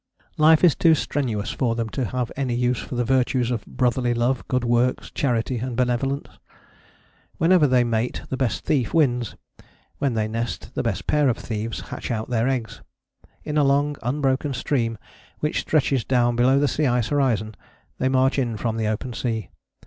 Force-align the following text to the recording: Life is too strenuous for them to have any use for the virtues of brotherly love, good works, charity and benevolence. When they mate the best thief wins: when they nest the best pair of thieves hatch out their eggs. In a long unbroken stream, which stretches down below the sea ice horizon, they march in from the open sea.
Life 0.39 0.63
is 0.63 0.73
too 0.73 0.95
strenuous 0.95 1.51
for 1.51 1.75
them 1.75 1.87
to 1.89 2.05
have 2.05 2.31
any 2.35 2.55
use 2.55 2.79
for 2.79 2.95
the 2.95 3.03
virtues 3.05 3.51
of 3.51 3.63
brotherly 3.67 4.15
love, 4.15 4.43
good 4.47 4.63
works, 4.63 5.11
charity 5.11 5.59
and 5.59 5.77
benevolence. 5.77 6.27
When 7.37 7.51
they 7.51 7.83
mate 7.83 8.23
the 8.27 8.35
best 8.35 8.65
thief 8.65 8.95
wins: 8.95 9.35
when 9.99 10.15
they 10.15 10.27
nest 10.27 10.73
the 10.73 10.81
best 10.81 11.05
pair 11.05 11.29
of 11.29 11.37
thieves 11.37 11.81
hatch 11.81 12.09
out 12.09 12.31
their 12.31 12.47
eggs. 12.47 12.81
In 13.43 13.59
a 13.59 13.63
long 13.63 13.95
unbroken 14.01 14.55
stream, 14.55 14.97
which 15.37 15.61
stretches 15.61 16.03
down 16.03 16.35
below 16.35 16.57
the 16.59 16.67
sea 16.67 16.87
ice 16.87 17.09
horizon, 17.09 17.53
they 17.99 18.09
march 18.09 18.39
in 18.39 18.57
from 18.57 18.77
the 18.77 18.87
open 18.87 19.13
sea. 19.13 19.51